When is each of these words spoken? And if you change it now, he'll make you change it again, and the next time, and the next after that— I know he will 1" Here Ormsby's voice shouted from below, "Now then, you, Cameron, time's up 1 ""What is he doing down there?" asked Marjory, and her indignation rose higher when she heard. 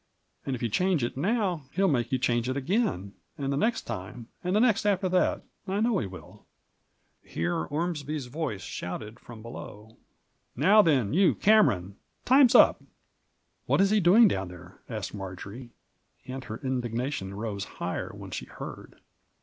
And 0.47 0.55
if 0.55 0.63
you 0.63 0.67
change 0.69 1.03
it 1.03 1.15
now, 1.15 1.65
he'll 1.73 1.87
make 1.87 2.11
you 2.11 2.17
change 2.17 2.49
it 2.49 2.57
again, 2.57 3.13
and 3.37 3.53
the 3.53 3.55
next 3.55 3.81
time, 3.83 4.29
and 4.43 4.55
the 4.55 4.59
next 4.59 4.83
after 4.83 5.07
that— 5.09 5.43
I 5.67 5.79
know 5.79 5.99
he 5.99 6.07
will 6.07 6.47
1" 7.21 7.31
Here 7.33 7.55
Ormsby's 7.65 8.25
voice 8.25 8.63
shouted 8.63 9.19
from 9.19 9.43
below, 9.43 9.97
"Now 10.55 10.81
then, 10.81 11.13
you, 11.13 11.35
Cameron, 11.35 11.97
time's 12.25 12.55
up 12.55 12.81
1 12.81 12.87
""What 13.67 13.79
is 13.81 13.91
he 13.91 13.99
doing 13.99 14.27
down 14.27 14.47
there?" 14.47 14.79
asked 14.89 15.13
Marjory, 15.13 15.69
and 16.25 16.45
her 16.45 16.57
indignation 16.63 17.35
rose 17.35 17.65
higher 17.77 18.09
when 18.11 18.31
she 18.31 18.45
heard. 18.47 18.95